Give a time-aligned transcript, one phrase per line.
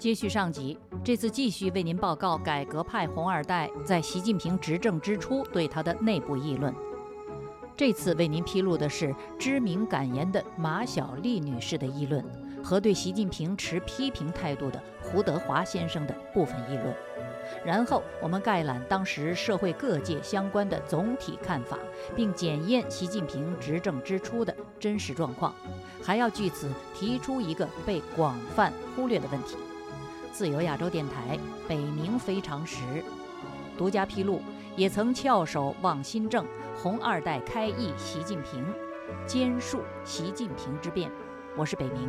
[0.00, 6.74] 接续上集，这次继续为您报告改革派红二代在习近平执政之初对他的内部议论。
[7.76, 12.24] 这次为您披露的是知名敢言的马晓丽女士的议论
[12.64, 16.96] 和对习近平持批评态度的胡德华先生的部分议论。
[17.62, 21.76] 然后我们概览当时社会各界相关的总体看法，
[22.16, 25.54] 并检验习近平执政之初的真实状况，
[26.02, 29.56] 还要据此提出一个被广泛忽略的问题。
[30.32, 33.04] 自由亚洲电台北冥非常时，
[33.76, 34.40] 独家披露，
[34.76, 38.64] 也曾翘首望新政，红二代开议习近平，
[39.26, 41.10] 兼述习近平之变。
[41.56, 42.08] 我是北冥。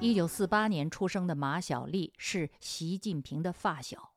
[0.00, 4.14] 一九四八年出生的马晓丽是习近平的发小，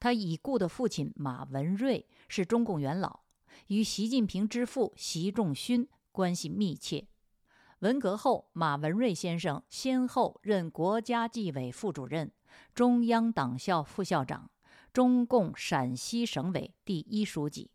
[0.00, 3.20] 他已故的父亲马文瑞是中共元老，
[3.68, 7.06] 与习近平之父习仲勋关系密切。
[7.80, 12.30] 文革后，马文瑞先生先后任国家纪委副主任、
[12.74, 14.50] 中央党校副校长、
[14.92, 17.70] 中共陕西省委第一书记。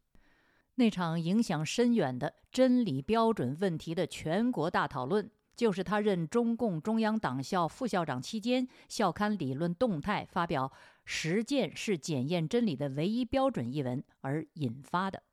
[0.76, 10.72] 那场影响深远的真理标准问题的全国大讨论，就是他任中共中央党校副校长期间，校刊理论动态发表
[11.04, 15.24] “实践是检验真理的唯一标准”一文而引发的。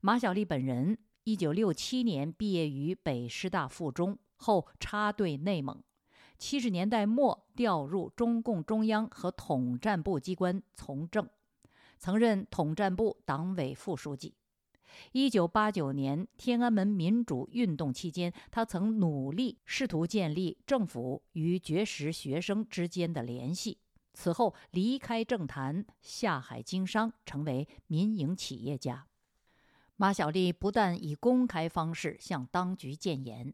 [0.00, 0.96] 马晓丽本人。
[1.28, 5.78] 一九六七年毕业于北师大附中后插队内蒙，
[6.38, 11.28] 七十年代末调入中共中央和统战部机关从政，
[11.98, 14.36] 曾任统战部党委副书记。
[15.12, 23.76] 一九八九年天安门民主运动期间，他曾努力试图建立政府与绝食学生之间的联系。
[24.14, 29.06] 此后离开政坛，下海经商，成为民营企业家。
[30.00, 33.52] 马晓丽不但以公开方式向当局谏言，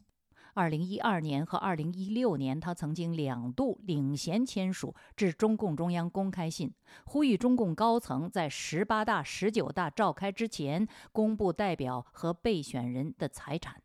[0.53, 6.71] 二零一二年和二零一六年，他曾经两度领衔签署致中共中央公开信，
[7.07, 13.81] 呼吁中共高层在十八大、十九大召开之前公布代表和备选人的财产。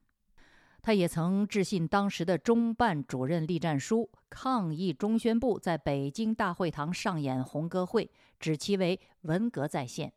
[0.81, 10.11] 他也曾致信当时的中办主任栗战书，抗议中宣部在北京大会堂上演红歌会，指其为文革再现。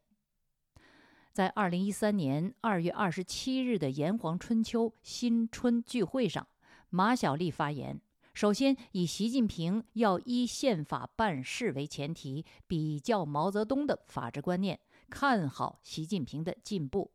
[1.32, 6.47] 在二零一三年二月二十七日的炎黄春秋新春聚会上，
[6.91, 7.98] 马晓丽发言，
[8.34, 14.78] 首先以习近平要依宪法办事为前提，比较毛泽东的法治观念，
[15.09, 17.10] 看好习近平的进步。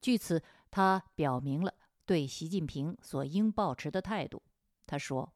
[0.00, 0.40] 据此，
[0.70, 4.40] 他表明了对习近平所应保持的态度。
[4.86, 5.32] 他说：“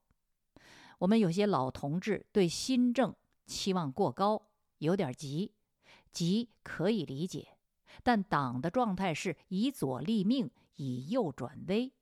[0.98, 3.12] 我们有些老同志对新政
[3.48, 4.40] 期望过高，
[4.78, 5.52] 有点急，
[6.12, 7.48] 急可以理解。”
[8.02, 11.92] 但党的状态是以左立命，以右转危。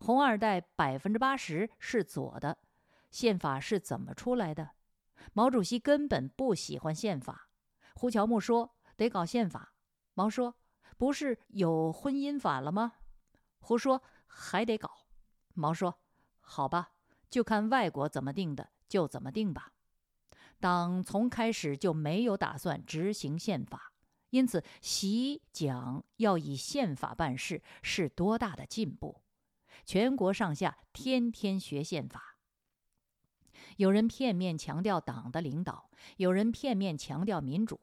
[0.00, 2.58] 红二代百分之八十是左的，
[3.10, 4.72] 宪法是怎么出来的？
[5.32, 7.48] 毛主席根本不喜欢宪法。
[7.94, 9.72] 胡乔木说得搞宪法，
[10.12, 10.56] 毛说
[10.98, 12.94] 不是有婚姻法了吗？
[13.60, 15.06] 胡说还得搞，
[15.54, 15.98] 毛说
[16.40, 16.90] 好吧，
[17.30, 19.72] 就看外国怎么定的，就怎么定吧。
[20.60, 23.93] 党从开始就没有打算执行宪法。
[24.34, 29.20] 因此，习讲要以宪法办事是多大的进步？
[29.84, 32.36] 全国上下天天学宪法。
[33.76, 37.78] 有人片面强调党的领导，有人片面强调民主。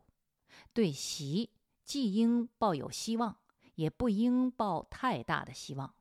[0.74, 1.52] 对习，
[1.86, 3.38] 既应抱有希望，
[3.76, 5.96] 也不应抱太大的希望。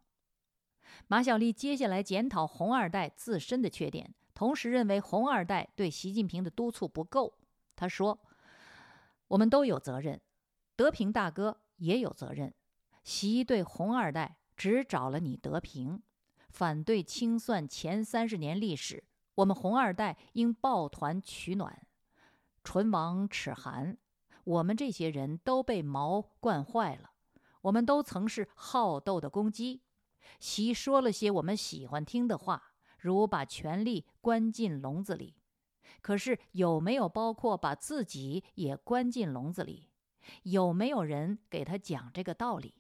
[1.06, 7.38] 马晓丽接下来检讨红二代自身的缺点，同时认为红二代对习近平的督促不够。
[7.77, 8.19] 他说
[9.28, 10.21] ：“我们都有责任。”
[10.81, 12.55] 德平大哥也有责任，
[13.05, 16.03] 习对红二代只找了你德平，
[16.49, 19.05] 反对清算前三十年历史。
[19.35, 21.87] 我们红二代应抱团取暖。
[22.65, 23.99] 唇亡齿寒，
[24.43, 27.11] 我们这些人都被毛惯坏了，
[27.61, 29.83] 我们都曾是好斗的公鸡。
[30.39, 35.37] 习说了些我们喜欢听的话，如把权力关进笼子里，
[36.00, 39.89] 可是有没有包括把自己也关进笼子里？
[40.43, 42.75] 有没有人给他讲这个道理？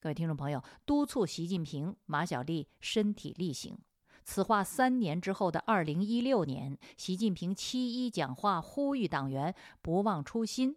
[0.00, 3.78] 各位听众朋友，督促习近平，马晓丽身体力行。
[4.24, 10.76] 此话三年之后的二零一六年，习近平七一讲话呼吁党员不忘初心，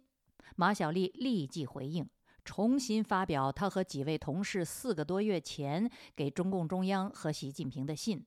[0.56, 2.08] 马晓丽立即回应，
[2.44, 8.24] 重新发表他和几位同事四个多月前给中共中央和习近平的信，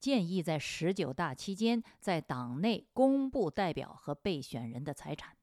[0.00, 5.36] 建议在十九大期间在党内公布代表和备选人的财产。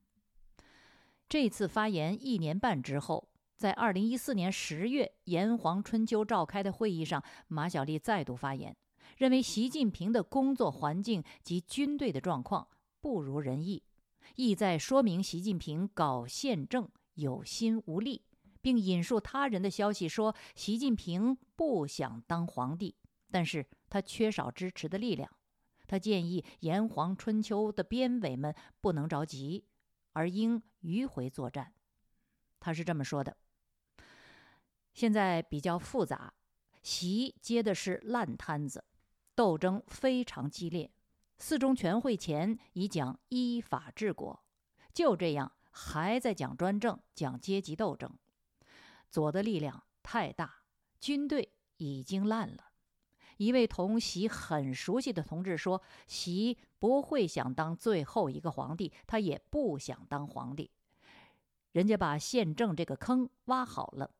[1.32, 8.76] 这次发言一年半之后，在二零一四年十月炎黄春秋召开的会议上，马晓丽再度发言，
[9.16, 12.68] 认为习近平的工作环境及军队的状况
[13.00, 13.82] 不如人意，
[14.36, 18.26] 意在说明习近平搞宪政有心无力，
[18.62, 22.94] 并引述他人的消息说，习近平不想当皇帝，
[23.32, 25.32] 但是他缺少支持的力量。
[25.88, 29.64] 他建议炎黄春秋的编委们不能着急，
[30.14, 31.74] 而应迂回作战。
[32.60, 33.38] 他是这么说的
[34.94, 36.34] ：“现在比较复杂，
[36.82, 38.84] 习接的是烂摊子，
[39.36, 40.92] 斗争非常激烈。
[41.38, 44.44] 四中全会前已讲依法治国，
[44.94, 48.16] 就这样还在讲专政、讲阶级斗争。
[49.10, 50.64] 左的力量太大，
[51.00, 52.71] 军队已经烂了。”
[53.42, 60.70] 一位同习很熟悉的同志说：“习不会想当最后一个皇帝，他也不想当皇帝。
[61.72, 64.12] 人家把宪政这个坑挖好了。”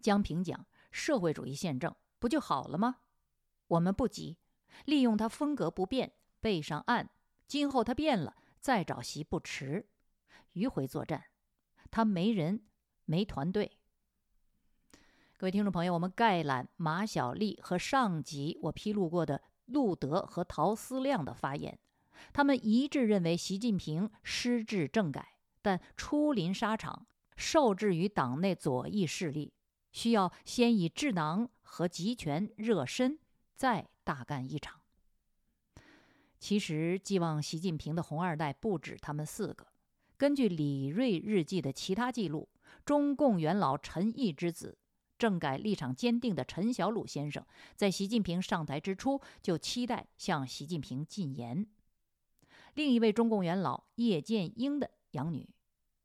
[0.00, 3.00] 江平讲：“社会主义宪政不就好了吗？
[3.66, 4.38] 我们不急，
[4.86, 7.10] 利用他风格不变，备上案，
[7.46, 9.86] 今后他变了再找习不迟。
[10.54, 11.26] 迂回作战，
[11.90, 12.62] 他没人，
[13.04, 13.77] 没团队。”
[15.40, 21.78] 各位听众朋友，我们概览马晓丽和上集我披露过的陆德和陶思亮的发言，
[22.32, 27.06] 他们一致认为习近平失治政改，但出临沙场，
[27.36, 29.52] 受制于党内左翼势力，
[29.92, 33.20] 需要先以智囊和集权热身，
[33.54, 34.80] 再大干一场。
[36.40, 39.68] 其实，寄望习近平的红二代不止他们四个。
[40.16, 42.48] 根据李瑞日记的其他记录，
[42.84, 44.76] 中共元老陈毅之子。
[45.18, 47.44] 政改立场坚定的陈小鲁先生，
[47.74, 51.66] 在习近平上台之初就期待向习近平进言。
[52.74, 55.48] 另一位中共元老叶剑英的养女，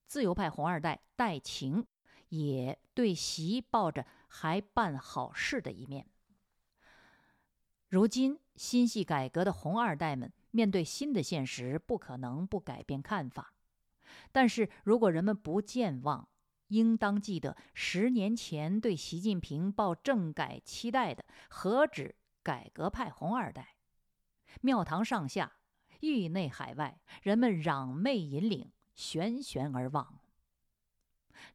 [0.08, 1.86] 自由派红二代戴晴，
[2.30, 6.08] 也对习抱着还办好事的一面。
[7.90, 13.54] 如今心系改革的红二代们，面对新的现实，不可能不改变看法。
[14.32, 16.28] 但是如果人们不健忘，
[16.74, 23.76] 应当记得，十年前对习近平抱政改期待的，何止改革派红二代？
[24.62, 25.54] 庙堂上下、
[26.02, 30.20] 域内海外，人们攘媚引领，悬悬而望。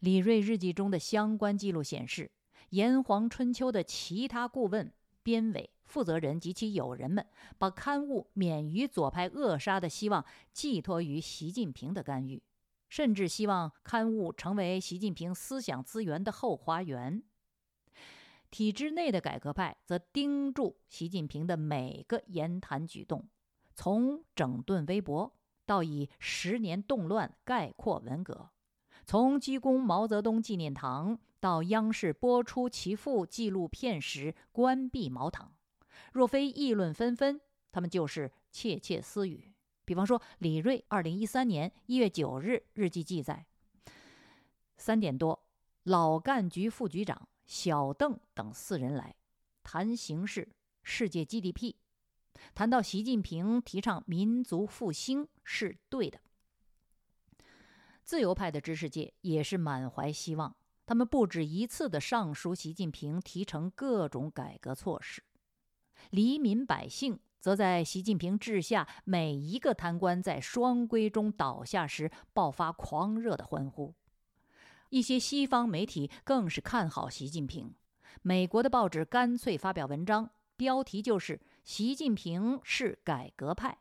[0.01, 2.31] 李锐日记中的相关记录显示，
[2.71, 4.93] 炎黄春秋的其他顾问、
[5.23, 7.27] 编委负责人及其友人们，
[7.59, 12.43] 把刊物免于左派扼杀的希望寄托于习近平的干预。
[12.89, 17.23] 甚至希望刊物成为习近平思想资源的后花园。
[18.51, 23.29] 体制内的改革派则盯住习近平的每个言谈举动，
[23.75, 25.37] 从整顿微博
[25.67, 28.49] 到以十年动乱概括文革，
[29.05, 35.53] 从鞠躬毛泽东纪念堂到央视播出其父纪录片时关闭毛堂，
[36.15, 37.39] 若非议论纷纷，
[37.71, 39.53] 他们就是窃窃私语。
[39.89, 43.47] 比方说，李锐二零一三年一月九日日记记载：
[44.77, 45.47] 三点多，
[45.85, 49.17] 老干局副局长小邓等四人来
[49.63, 50.47] 谈形势、
[50.83, 51.75] 世界 GDP，
[52.55, 56.21] 谈到习近平提倡民族复兴是对的。
[58.05, 60.55] 自由派的知识界也是满怀希望，
[60.85, 65.23] 他们不止一次的上书习近平，提成各种改革措施。
[66.11, 67.19] 黎民百姓。
[67.41, 73.95] 则在习近平治下，每一个贪官在双规中倒下时，爆发狂热的欢呼。
[74.91, 77.75] 一些西方媒体更是看好习近平。
[78.23, 83.79] 美国的报纸干脆发表文章，标题就是“习近平是改革派”。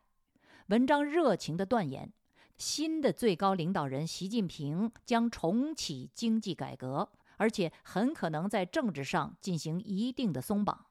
[0.68, 2.12] 文章热情地断言，
[2.56, 10.84] 新的最高领导人习近平将重启经济改革，而且很可能在政治上进行一定的松绑。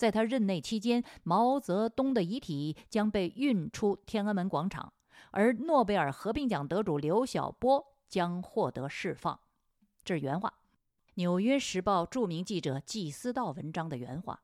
[0.00, 4.94] 在他任内期间，毛泽东的遗体将被运出天安门广场，
[5.30, 9.38] 而诺贝尔和平奖得主刘晓波将获得释放。
[10.02, 10.54] 这是原话，
[11.16, 14.42] 《纽约时报》著名记者季思道文章的原话。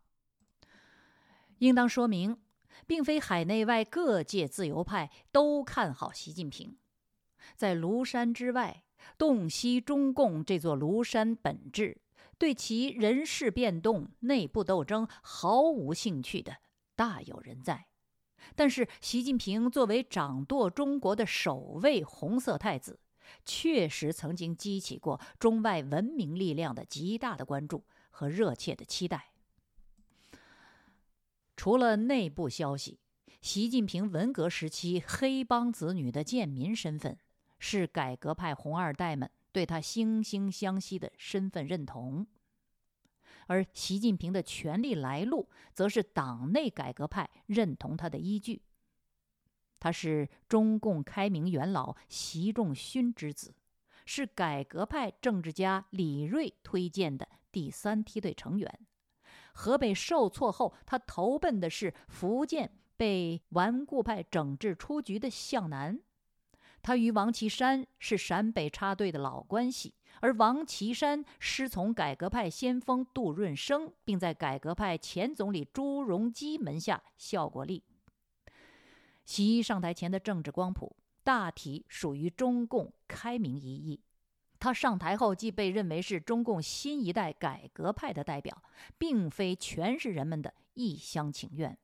[1.60, 2.36] 应当说明，
[2.86, 6.76] 并非海内外各界自由派都看好习近平，
[7.56, 8.82] 在庐山之外，
[9.16, 12.02] 洞悉中共这座庐山本质。
[12.38, 16.58] 对其人事变动、内部斗争毫无兴趣的
[16.94, 17.86] 大有人在，
[18.54, 23.00] 但是习近平作为掌舵中国的首位红色太子，
[23.44, 29.32] 确实曾经激起过中外文明力量的极大的关注和热切的期待。
[31.56, 33.00] 除了内部消息，
[33.40, 37.16] 习近平文革时期黑帮子女的贱民身份，
[37.58, 39.30] 是改革派红二代们。
[39.56, 42.26] 对他惺惺相惜的身份认同，
[43.46, 48.60] 而习近平的权力来路，则是党内改革派认同他的依据。
[49.80, 53.54] 他是中共开明元老习仲勋之子，
[54.04, 58.86] 是改革派政治家李锐推荐的第三梯队成员。
[59.54, 65.98] 河北受挫后，他投奔的是福建被顽固派整治出局的向南。
[66.86, 69.92] 他与王岐山是陕北插队的老关系。
[70.20, 77.82] 而王岐山师从改革派先锋杜润生，并在改革派前总理朱镕基门下效过力。
[79.24, 84.00] 习上台前的政治光谱大体属于中共开明一翼，
[84.60, 88.62] 他上台后即被认为是中共新一代改革派的代表，
[88.96, 91.76] 并非全是人们的一厢情愿。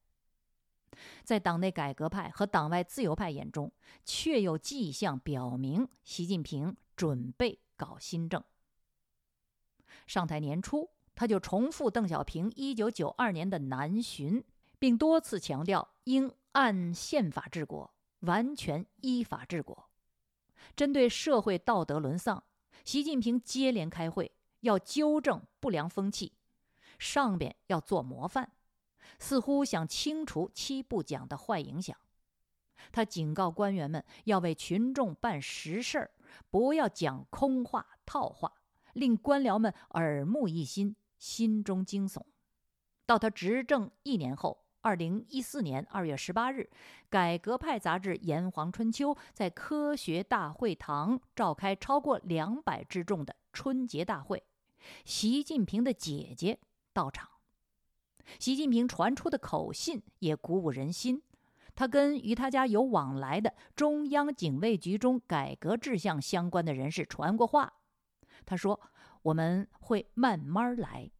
[1.25, 3.73] 在党内改革派和党外自由派眼中，
[4.05, 7.61] 确有迹象表明习近平准备。
[7.75, 8.45] 搞新政。
[10.07, 14.45] 上台年初，他就重复邓小平1992年的南巡，
[14.79, 19.91] 并多次强调应按宪法治国，完全依法治国。
[20.77, 22.45] 针对社会道德沦丧，
[22.85, 24.31] 习近平接连开会，
[24.61, 26.35] 要纠正不良风气，
[27.01, 28.53] 上边要做模范，
[29.19, 31.97] 似乎想清除七不讲的坏影响。
[32.91, 36.11] 他警告官员们要为群众办实事儿。
[36.51, 38.53] 不要讲空话套话，
[38.95, 42.23] 令官僚们耳目一新，心中惊悚。
[43.05, 46.71] 到他执政一年后，二零一四年二月十八日，
[47.11, 54.43] 改革派杂志《炎黄春秋》在科学大会堂召开超过两百之众的春节大会，
[55.05, 56.59] 习近平的姐姐
[56.93, 57.29] 到场。
[58.39, 61.23] 习近平传出的口信也鼓舞人心。
[61.75, 67.73] 他跟与他家有往来的中央警卫局中改革志向相关的人士传过话，
[68.45, 68.79] 他说
[69.23, 71.11] ：“我们会慢慢来。”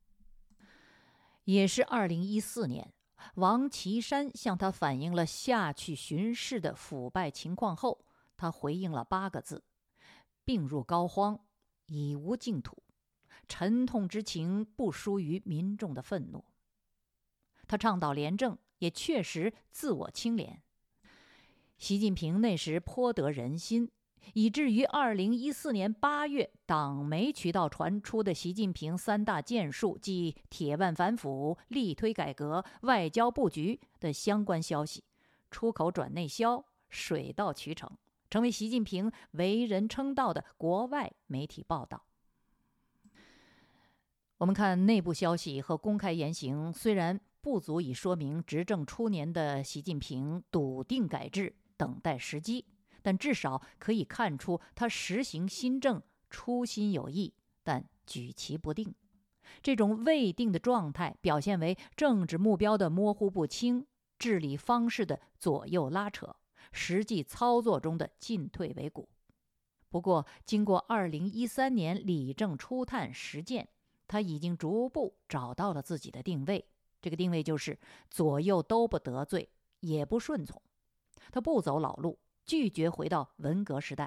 [1.45, 2.93] 也是二零一四年，
[3.37, 8.05] 王岐山向他反映了下去巡视的腐败情况后，
[8.37, 9.65] 他回应了八个字
[10.45, 11.41] ：“病入膏肓，
[11.87, 12.83] 已无净土。”
[13.49, 16.45] 沉痛之情不输于民众的愤怒。
[17.67, 18.59] 他倡导廉政。
[18.83, 20.61] 也确实自我清廉。
[21.79, 23.89] 习近平那时颇得人心，
[24.35, 35.05] 以至于二零一四年八月，党媒渠道传出的习近平三大建树，即铁腕反腐、力推改革、外交布局的相关消息，
[35.49, 37.89] 出口转内销，水到渠成，
[38.29, 42.05] 成为习近平为人称道的国外媒体报道。
[44.39, 47.21] 我们看内部消息和公开言行，虽然。
[47.43, 52.65] 不足以说明执政初年的习近平笃定改制、等待时机，
[53.03, 57.35] 但至少可以看出他实行新政初心有意，
[57.65, 58.95] 但举棋不定。
[59.61, 63.85] 这种未定的状态表现为政治目标的模糊不清、
[64.21, 66.37] 治理方式的左右拉扯、
[66.71, 69.09] 实际操作中的进退维谷。
[69.89, 73.69] 不过，经过2013年理政初探实践，
[74.07, 76.65] 他已经逐步找到了自己的定位。
[77.03, 77.79] 这个定位就是
[78.09, 80.63] 左右都不得罪，也不顺从。
[81.31, 84.07] 他不走老路，拒绝回到文革时代；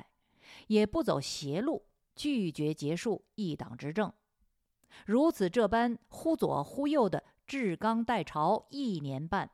[0.68, 1.86] 也不走邪路，
[2.16, 4.12] 拒绝结束一党执政。
[5.06, 9.52] 如此这般忽左忽右的治刚待朝一年半，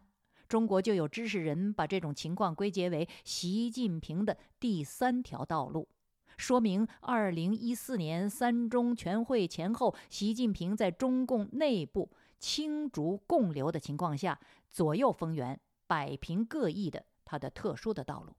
[0.47, 5.89] 中国就有知识人把这种情况归结为习近平的第三条道路，
[6.37, 12.11] 说明二零一四年三中全会前后，习近平在中共内部。
[12.41, 18.33] 青竹共流的情况下，左右逢源，摆平各异的他的特殊的道路。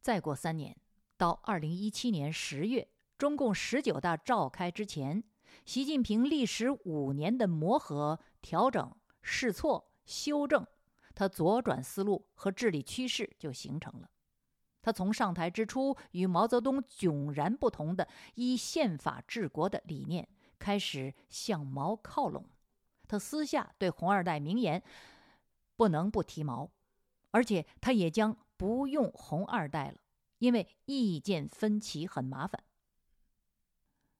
[0.00, 0.76] 再过三年，
[1.16, 5.24] 到二零一七年十月，中共十九大召开之前，
[5.64, 10.66] 习近平历时五年的磨合、调整、试错、修正，
[11.14, 14.10] 他左转思路和治理趋势就形成了。
[14.82, 20.28] 他从上台之初与毛泽东迥然不同的依宪法治国的理念。
[20.58, 22.44] 开始向毛靠拢，
[23.06, 24.82] 他私下对红二代明言，
[25.76, 26.70] 不能不提毛，
[27.30, 29.98] 而且他也将不用红二代了，
[30.38, 32.62] 因为意见分歧很麻烦。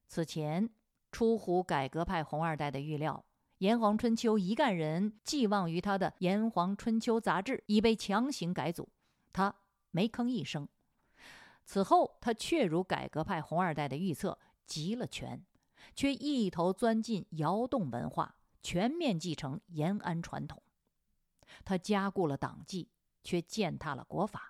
[0.07, 0.71] 此前
[1.13, 3.25] 出乎改革派红二代的预料，
[3.59, 8.89] 《炎黄春秋》一干人寄望于他的《炎黄春秋》杂志已被强行改组，
[9.33, 9.55] 他
[9.91, 10.69] 没吭一声。
[11.65, 15.45] 此后，他确如改革派红二代的预测，集了权。
[15.95, 20.63] 却一头钻进窑洞文化，全面继承延安传统。
[21.65, 22.89] 他加固了党纪，
[23.25, 24.41] 却践踏了国法；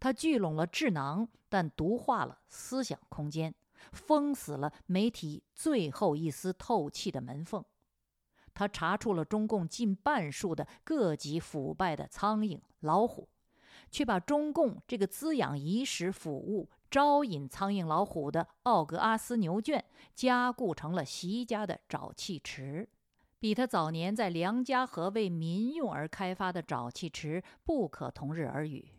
[0.00, 3.52] 他聚拢了智囊，但毒化了思想空间；
[3.92, 7.64] 封死了媒体最后一丝透气的门缝。
[8.54, 13.28] 他查处了中共近半数的各级腐败的苍蝇、老虎，
[13.90, 22.88] 却把中共这个滋养遗食腐物、招引苍蝇老虎的奥格阿斯牛圈加固成了习家的沼气池，
[23.38, 28.92] 比他早年在梁家河为民用而开发的沼气池不可同日而语。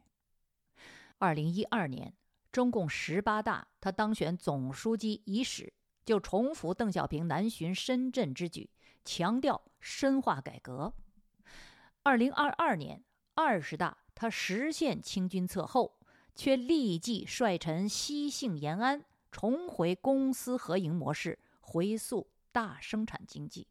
[1.18, 2.14] 二零一二年，
[2.52, 5.74] 中共十八大，他当选总书记伊始，
[6.06, 8.70] 就重复邓小平南巡深圳之举。
[9.06, 10.94] 强调深化改革。
[12.04, 13.04] 二零二二年
[13.34, 15.99] 二十大，他实现清君侧后，
[16.40, 23.68] 却立即率臣西幸延安，重回公私合营模式，回溯大生产经济。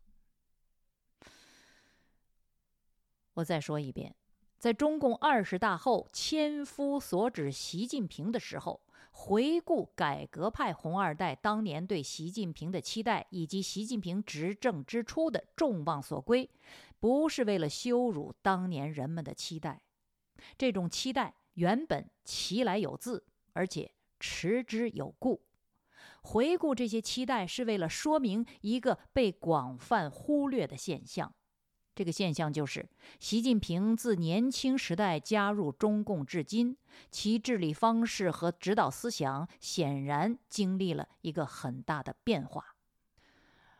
[3.32, 4.14] 我再说一遍，
[4.58, 8.82] 在中共二十大后，千夫所指习近平的时候。
[9.10, 16.48] 回顾改革派红二代当年对习近平的期待，以及习近平执政之初的众望所归，
[17.00, 19.80] 不是为了羞辱当年人们的期待。
[20.56, 25.44] 这种期待原本其来有自，而且持之有故。
[26.22, 31.34] 回顾这些期待，是为了说明一个被广泛忽略的现象。
[31.96, 32.88] 这个现象就是，
[33.18, 36.76] 习近平自年轻时代加入中共至今，
[37.10, 42.76] 其治理方式和指导思想显然经历了一个很大的变化。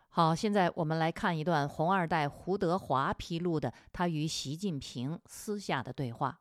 [0.08, 6.40] 好，现在我们来看一段红二代胡德华披露的他与习近平私下的对话。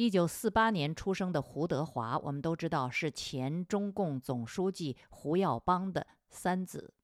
[0.00, 6.94] 一九四八年出生的胡德华，我们都知道是前中共总书记胡耀邦的三子，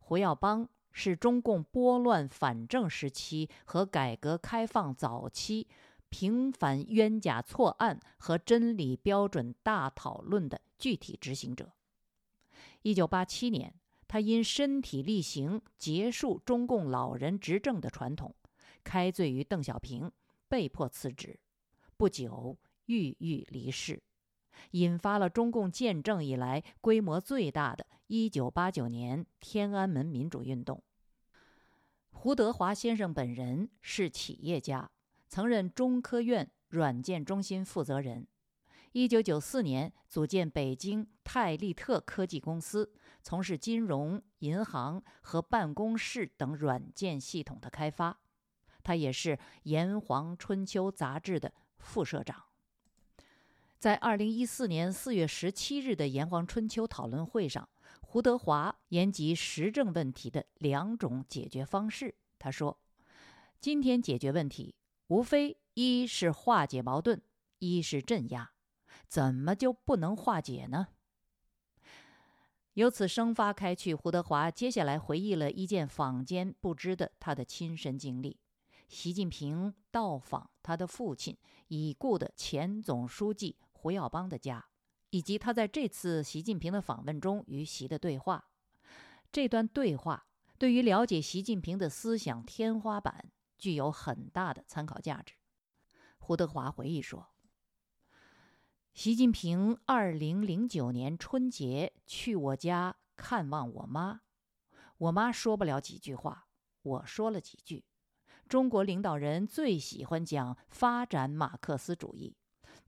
[0.00, 0.68] 胡耀邦。
[0.90, 5.68] 是中共拨乱反正时期和改革开放早期
[6.08, 11.70] 平反冤假错案和真理标准大讨论的具体执行者。
[12.82, 13.72] 一九八七年，
[14.08, 18.34] 他因身体力行结束中共老人执政的传统，
[18.82, 20.10] 开罪于邓小平，
[20.48, 21.38] 被迫辞职。
[21.96, 24.02] 不久，郁郁离世。
[24.72, 30.82] 引发了中共建政以来规模最大的1989年天安门民主运动。
[32.10, 34.90] 胡德华先生本人是企业家，
[35.28, 38.26] 曾任中科院软件中心负责人。
[38.92, 48.18] 1994年组建北京泰利特科技公司，从事金融、银行和办公室等软件系统的开发。
[48.82, 52.44] 他也是《炎黄春秋》杂志的副社长。
[53.78, 57.68] 在二零一四年四月十七日的《炎黄春秋》讨论会上，
[58.00, 62.14] 胡德华言及时政问题的两种解决方式。
[62.38, 62.80] 他说
[63.60, 64.74] ：“今天解决问题，
[65.08, 67.20] 无非一是化解矛盾，
[67.58, 68.52] 一是镇压，
[69.06, 70.88] 怎么就不能化解呢？”
[72.74, 78.38] 由此生发开去，胡德华接下来回忆了一件坊间不知的他的亲身经历：
[78.88, 81.36] 习近平到访他的父亲
[81.68, 83.56] 已故的前总书记。
[83.78, 84.66] 胡耀邦的家，
[85.10, 88.50] 以及他在这次习近平的访问中与习的对话，
[89.30, 90.26] 这段对话
[90.58, 95.34] 对于了解习近平的思想天花板具有很大的参考价值。
[96.18, 97.28] 胡德华回忆说
[98.92, 104.22] ：“习近平二零零九年春节去我家看望我妈，
[104.98, 106.48] 我妈说不了几句话，
[106.82, 107.84] 我说了几句。
[108.48, 112.36] 中国领导人最喜欢讲发展马克思主义。”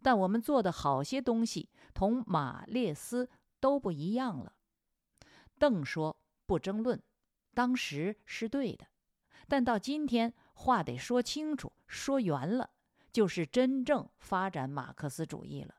[0.01, 4.55] 但我们做的好些东西同马列斯都不一样了。
[5.59, 7.03] 邓说不争论，
[7.53, 8.87] 当时是对的，
[9.49, 12.71] 但到今天话得说清楚、说圆了，
[13.11, 15.75] 就是真正发展马克思主义了。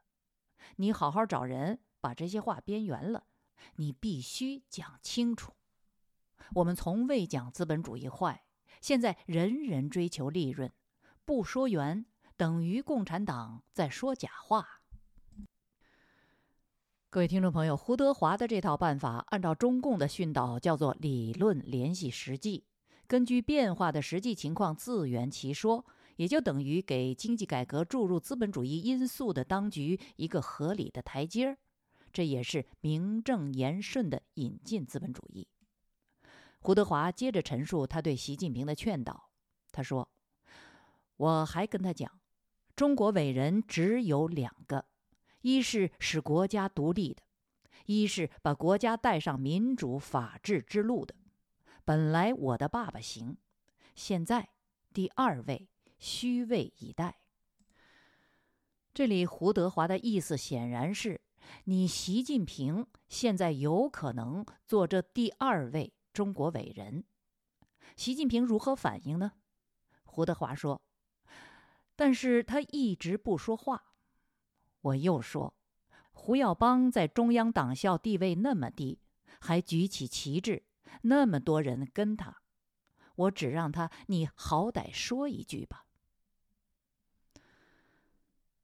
[0.75, 3.23] 你好好找人把这些话编圆了，
[3.77, 5.53] 你必须讲清楚。
[6.55, 8.43] 我们从未讲资本主义坏，
[8.81, 10.71] 现在人人追求利润，
[11.25, 12.05] 不说圆。
[12.37, 14.81] 等于共产党在说假话。
[17.09, 22.63] 各位听众朋友，胡德华的这套办法，按照中共的训导，叫做理论联系实际，
[23.07, 31.57] 根据变化的实际情况自圆其说，也就等于给经济改革注入资本主义因素的当局一个合理的台阶儿。
[32.13, 35.45] 这也是名正言顺的引进资本主义。
[36.59, 39.29] 胡德华接着陈述他对习近平的劝导，
[39.71, 40.09] 他说
[41.17, 42.11] ：“我还跟他讲。”
[42.75, 44.85] 中国伟人只有两个，
[45.41, 47.21] 一是使国家独立的，
[47.85, 51.13] 一是把国家带上民主法治之路的。
[51.83, 53.35] 本来我的爸爸行，
[53.95, 54.49] 现在
[54.93, 55.67] 第二位
[55.97, 57.19] 虚位以待。
[58.93, 61.19] 这里胡德华的意思显然是
[61.65, 67.03] 你习近平现在有可能做这第二位中国伟人。
[67.95, 69.33] 习近平如何反应呢？
[70.03, 70.81] 胡德华说
[71.95, 73.93] ：“但是他一直不说话。”
[74.81, 75.53] 我又说
[76.11, 78.99] ：“胡耀邦在中央党校地位那么低，
[79.39, 80.63] 还举起旗帜，
[81.03, 82.41] 那么多人跟他，
[83.15, 85.85] 我只让他，你好歹说一句吧。”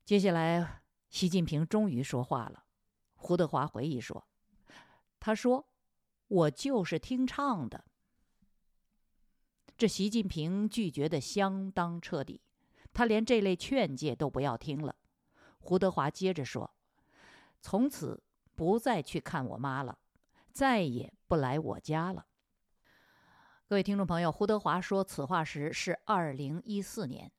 [0.05, 2.65] 接下来，习近平终于说话了。
[3.15, 4.27] 胡德华回忆说
[5.19, 5.67] ：“他说，
[6.27, 7.85] 我就是听唱的。”
[9.77, 12.41] 这习近平拒绝的相当彻底，
[12.93, 14.95] 他连这类劝诫都不要听了。
[15.59, 16.73] 胡德华接着说
[17.59, 18.23] ：“从此
[18.55, 19.97] 不再去看我妈了，
[20.51, 22.25] 再也不来我家了。”
[23.67, 27.29] 各位听众朋友，胡德华说此话时是二零一四年，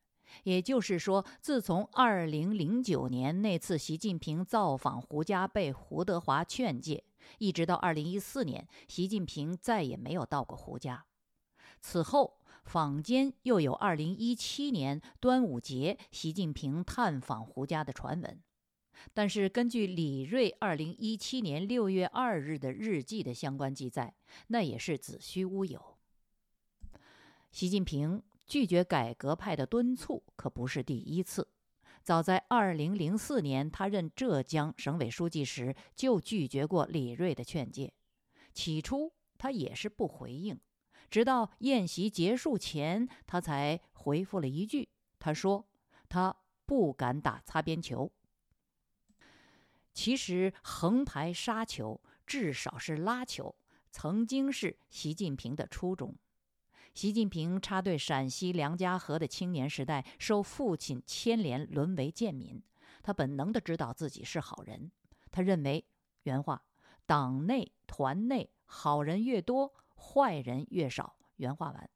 [0.43, 7.03] 也就是说，自从二零零九年那次习近平造访胡家被胡德华劝诫，
[7.39, 11.05] 一直到二零一四年，习近平再也没有到过胡家。
[11.81, 18.43] 此后，坊间又有2017年端午节习近平探访胡家的传闻，
[19.15, 24.15] 但是根据李瑞2017年6月2日的日记的相关记载，
[24.49, 25.97] 那也是子虚乌有。
[27.53, 31.49] 习近平拒绝改革派的敦促可不是第一次，
[32.07, 37.93] 早在2004年他任浙江省委书记时就拒绝过李瑞的劝诫，
[38.55, 40.61] 起初他也是不回应。
[41.11, 44.89] 直到宴席结束前，他才回复了一句
[45.19, 45.67] ：“他说
[46.09, 48.13] 他不敢打擦边球。
[49.93, 53.57] 其实横排杀球，至少是拉球，
[53.91, 56.15] 曾经是习近平的初衷。
[56.97, 62.59] 习近平插队陕西梁家河的青年时代，受父亲牵连，沦为贱民。
[63.03, 64.91] 他本能的知道自己是好人。
[65.31, 65.85] 他认为，
[66.23, 66.65] 原话：
[67.05, 71.91] 党内团内好人越多。”坏人越少，原话完。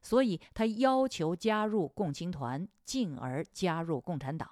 [0.00, 4.48] 所以他要求加入共青团，进而加入共产党。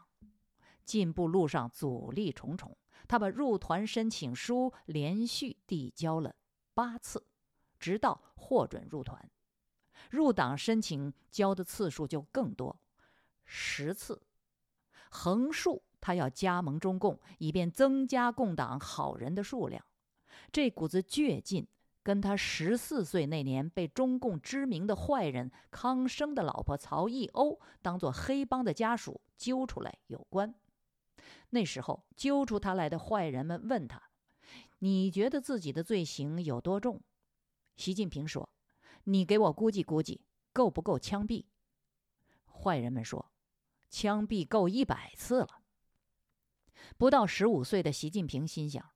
[0.85, 2.77] 进步路上阻力重重，
[3.07, 6.35] 他把入团申请书连续递交了
[6.75, 7.25] 八次，
[7.79, 9.31] 直到获准入团。
[10.15, 12.81] 入党申请交的次数就更多，
[13.45, 14.23] 十次。
[15.11, 19.85] 横竖他要加盟中共，以便增加共党好人的数量。
[20.53, 21.67] 这股子倔劲。
[22.05, 30.55] 跟他十四岁那年被中共知名的坏人康生的老婆曹义欧当做黑帮的家属揪出来有关。
[31.49, 34.03] 那时候揪出他来的坏人们问他
[34.81, 37.01] ：“你觉得自己的罪行有多重？”
[37.79, 38.47] 习近平说
[39.05, 41.47] ：“你给我估计估计，够不够枪毙？”
[42.45, 43.33] 坏人们说
[43.89, 45.63] ：“枪毙够一百次了。”
[46.99, 48.91] 不到十五岁的习近平心想：“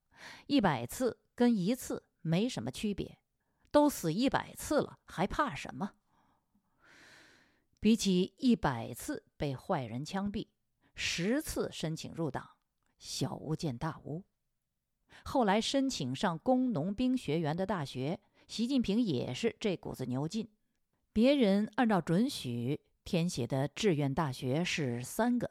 [0.47, 3.21] 一百次跟一次。”没什么区别，
[3.71, 5.94] 都死一百次了，还怕什么？
[7.81, 10.49] 比起一百次被坏人枪毙，
[10.94, 12.51] 十次申请入党，
[12.99, 14.25] 小巫见大巫。
[15.25, 20.49] 后来申请上工农兵学员的大学，习近平也是这股子牛劲。
[21.13, 25.51] 别人按照准许填写的志愿大学是三个。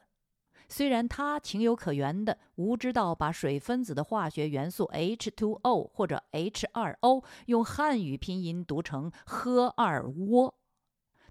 [0.68, 10.56] 虽然他情有可原的无知到把水分子的化学元素 H2O 或者 H2O 用汉语拼音读成喝二窝，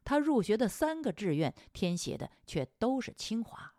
[0.04, 3.74] 他入学的三个志愿填写的却都是清华。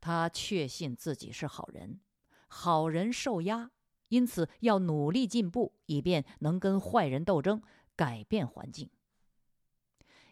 [0.00, 2.00] 他确信自己是好人，
[2.48, 3.70] 好人受压，
[4.08, 7.62] 因此要努力进步，以便能跟坏人斗争，
[7.96, 8.88] 改变环境。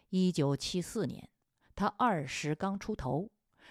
[0.09, 1.29] 一九七四年，
[1.75, 3.29] 他二十刚出头。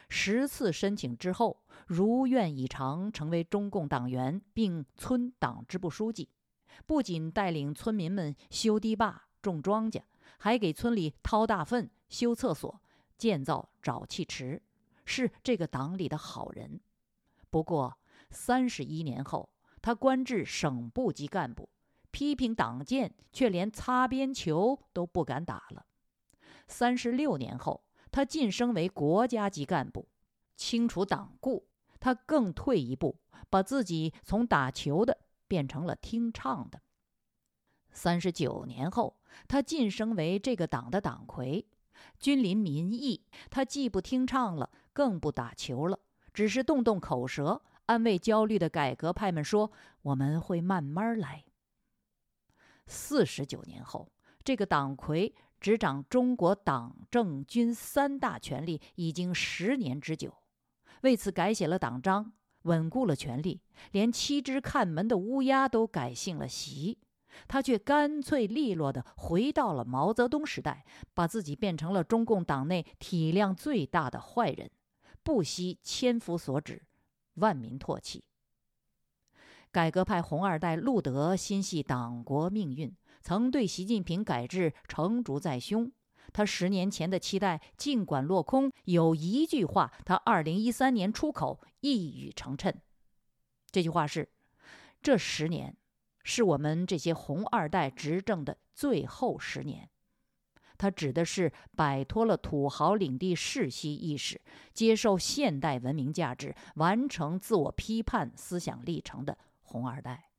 [0.09, 6.29] 十次申请之后，如愿以偿成为中共党员，并村党支部书记。
[6.87, 10.03] 不仅带领村民们修堤坝、种庄稼，
[10.39, 12.81] 还给村里掏大粪、修厕所、
[13.17, 14.63] 建造沼气池，
[15.05, 16.81] 是这个党里的好人。
[17.51, 17.99] 不过，
[18.31, 19.49] 三十一年后，
[19.87, 21.69] 他官至省部级干部，
[22.11, 25.87] 批评党建，却连擦边球都不敢打了。
[26.67, 27.85] 三十六年后。
[28.11, 30.09] 他晋升为国家级干部，
[30.57, 31.63] 清除党锢。
[32.01, 36.81] 他更退一步，把自己从打球的变成了听唱的。
[37.93, 41.65] 三十九年后，他晋升为这个党的党魁，
[42.19, 43.25] 君临民意。
[43.51, 46.01] 他既不听唱了，更不打球了，
[46.35, 49.73] 只是动动口舌，安慰焦虑的改革派们说
[50.03, 51.45] ：“我们会慢慢来。”
[52.87, 54.13] 四十九年后，
[54.45, 55.35] 这个党魁。
[55.59, 60.37] 执掌中国党政军三大权力已经十年之久，
[61.01, 66.99] 为此改写了党章，稳固了权力，连七只看门的乌鸦都改姓了习。
[67.49, 74.71] 他却干脆利落地回到了毛泽东时代，把自己变成了中共党内体量最大的坏人，
[75.23, 76.83] 不惜千夫所指，
[77.37, 78.23] 万民唾弃。
[79.73, 85.91] 改革派红二代陆德心系党国命运，曾对习近平改制成竹在胸。
[86.33, 92.75] 他十年前的期待尽管落空，有一句话，他二零一三年出口一语成谶。
[93.71, 94.29] 这句话是：
[95.03, 95.77] 这十年
[96.25, 99.89] 是我们这些红二代执政的最后十年。
[100.79, 104.41] 他指的是摆脱了土豪领地世袭意识，
[104.73, 110.31] 接受现代文明价值，完成自我批判思想历程的红二代。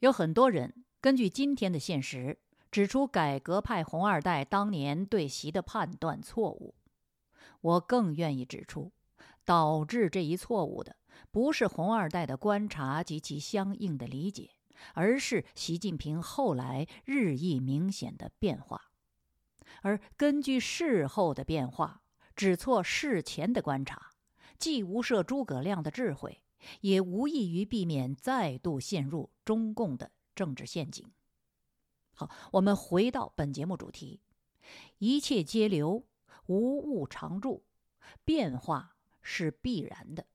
[0.00, 2.38] 有很多人根据今天的现实。
[2.70, 6.74] 指出改革派红二代当年对习的判断错误，
[7.62, 8.92] 我更愿意指出，
[9.42, 10.94] 导致这一错误的
[11.30, 14.50] 不是红二代的观察及其相应的理解，
[14.92, 18.87] 而是习近平后来日益明显的变化。
[19.82, 22.02] 而根据事后的变化
[22.34, 24.10] 指错事前的观察，
[24.58, 26.42] 既无涉诸葛亮的智慧，
[26.80, 31.10] 也无异于避免再度陷入中共的政治陷阱。
[32.14, 34.20] 好，我们回到本节目主题：
[34.98, 36.04] 一切皆流，
[36.46, 37.64] 无物常驻，
[38.24, 40.26] 变化是必然的。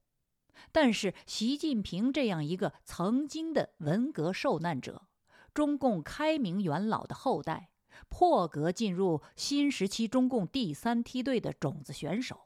[0.71, 5.07] 但是，习近平这样一个曾经的文革受难者，
[5.53, 7.69] 中共开明元老的后代，
[8.09, 12.41] 破格进入新时期中共第三梯队的种子选手，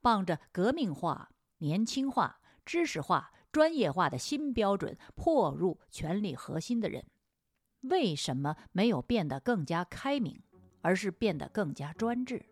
[0.00, 7.04] 傍着革命化、年轻化、知识化、专业化的新标准，破入权力核心的人。
[7.82, 10.40] 为什么没有变得更加开明，
[10.80, 12.46] 而是变得更加专制？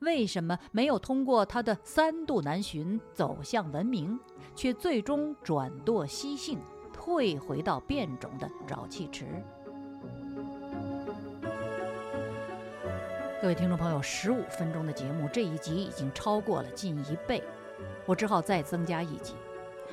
[0.00, 4.20] 为什么没有通过他的三度南巡走向文明，
[4.54, 6.60] 却最终转堕西性，
[6.92, 9.42] 退回到变种的沼气池？
[13.40, 17.42] 各位听众朋友，十五分钟的节目，这一集已经超过了近一倍，
[18.04, 19.32] 我只好再增加一集。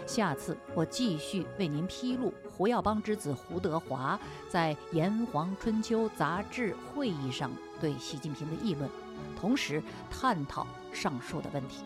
[0.06, 8.90] 下次我继续为您披露胡耀邦之子胡德华在《炎黄春秋》杂志会议上对习近平的议论，
[9.40, 9.82] 同时
[10.12, 11.86] 探讨上述的问题。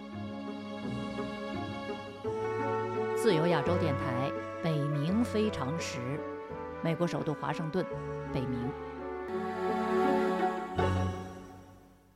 [3.16, 4.32] 自由亚洲电台，
[4.64, 6.00] 北冥非常时，
[6.82, 7.86] 美国首都华盛顿，
[8.34, 8.91] 北冥。